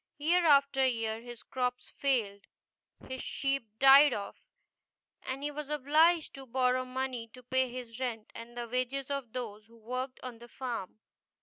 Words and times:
Year 0.17 0.47
after 0.47 0.83
year 0.83 1.21
his 1.21 1.43
crops 1.43 1.91
failed, 1.91 2.47
his 3.07 3.21
sheep 3.21 3.69
died 3.77 4.13
off, 4.13 4.41
and 5.21 5.43
he 5.43 5.51
was 5.51 5.69
obliged 5.69 6.33
to 6.33 6.47
borrow 6.47 6.85
money 6.85 7.27
to 7.33 7.43
pay 7.43 7.69
his 7.71 7.99
rent 7.99 8.31
and 8.33 8.57
the 8.57 8.67
wages 8.67 9.11
of 9.11 9.31
those 9.33 9.67
who 9.67 9.77
worked 9.77 10.19
on 10.23 10.39
the 10.39 10.47
farm. 10.47 10.97